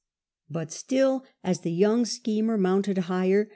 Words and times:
But 0.49 0.71
still 0.71 1.23
as 1.43 1.59
the 1.59 1.71
young 1.71 2.05
schemer 2.05 2.57
mounted 2.57 2.97
higher 2.97 3.43
the 3.43 3.43
4 3.43 3.43
R 3.43 3.43
c. 3.45 3.49